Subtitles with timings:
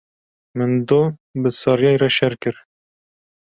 [0.57, 1.07] Min doh
[1.41, 2.55] bi Saryayê re şer kir.